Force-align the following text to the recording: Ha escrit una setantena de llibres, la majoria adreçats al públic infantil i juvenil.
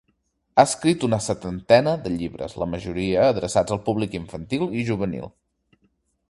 Ha 0.59 0.63
escrit 0.67 1.03
una 1.07 1.19
setantena 1.25 1.93
de 2.07 2.13
llibres, 2.21 2.55
la 2.63 2.69
majoria 2.73 3.27
adreçats 3.35 3.77
al 3.77 3.81
públic 3.91 4.17
infantil 4.21 4.67
i 4.81 4.89
juvenil. 4.91 5.31